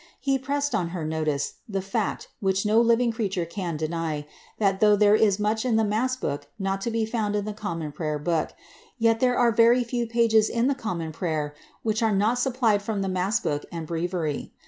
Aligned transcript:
He 0.19 0.39
pressed 0.39 0.73
on 0.73 0.87
her 0.97 1.05
notice, 1.05 1.57
the 1.69 1.79
fact, 1.83 2.27
which 2.39 2.65
no 2.65 2.81
living 2.81 3.11
creature 3.11 3.45
can 3.45 3.77
deny, 3.77 4.25
^t 4.59 4.79
though 4.79 4.95
there 4.95 5.13
is 5.13 5.39
much 5.39 5.63
in 5.63 5.75
the 5.75 5.83
mass 5.83 6.15
book 6.15 6.47
not 6.57 6.81
to 6.81 6.89
be 6.89 7.05
found 7.05 7.35
in 7.35 7.45
the 7.45 7.53
Common 7.53 7.91
Prayer 7.91 8.17
Book, 8.17 8.53
yet 8.97 9.19
there 9.19 9.37
are 9.37 9.51
very 9.51 9.83
few 9.83 10.07
pages 10.07 10.49
in 10.49 10.65
the 10.65 10.73
Common 10.73 11.11
Prayer 11.11 11.53
which 11.83 12.01
are 12.01 12.15
not 12.15 12.39
supplied 12.39 12.81
from 12.81 13.03
the 13.03 13.09
mass 13.09 13.39
book 13.39 13.63
and 13.71 13.85
breviary. 13.85 14.51